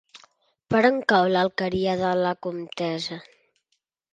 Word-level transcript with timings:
Per 0.73 0.79
on 0.89 0.95
cau 1.13 1.27
l'Alqueria 1.35 1.93
de 2.01 2.15
la 2.23 2.33
Comtessa? 2.47 3.19